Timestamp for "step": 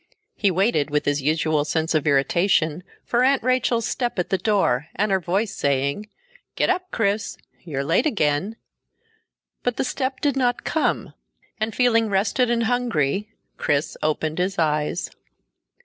3.85-4.17, 9.83-10.19